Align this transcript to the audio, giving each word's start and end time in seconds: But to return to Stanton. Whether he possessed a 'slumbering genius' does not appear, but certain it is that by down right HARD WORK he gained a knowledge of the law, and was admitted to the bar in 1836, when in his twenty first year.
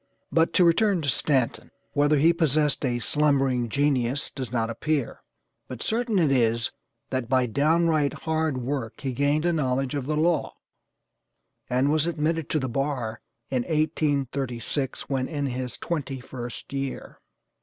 But 0.31 0.51
to 0.53 0.65
return 0.65 1.03
to 1.03 1.09
Stanton. 1.09 1.69
Whether 1.93 2.17
he 2.17 2.33
possessed 2.33 2.83
a 2.83 2.97
'slumbering 2.97 3.69
genius' 3.69 4.31
does 4.31 4.51
not 4.51 4.71
appear, 4.71 5.21
but 5.67 5.83
certain 5.83 6.17
it 6.17 6.31
is 6.31 6.71
that 7.11 7.29
by 7.29 7.45
down 7.45 7.87
right 7.87 8.11
HARD 8.11 8.57
WORK 8.57 9.01
he 9.01 9.13
gained 9.13 9.45
a 9.45 9.53
knowledge 9.53 9.93
of 9.93 10.07
the 10.07 10.17
law, 10.17 10.55
and 11.69 11.91
was 11.91 12.07
admitted 12.07 12.49
to 12.49 12.59
the 12.59 12.67
bar 12.67 13.21
in 13.51 13.61
1836, 13.61 15.07
when 15.07 15.27
in 15.27 15.45
his 15.45 15.77
twenty 15.77 16.19
first 16.19 16.73
year. 16.73 17.19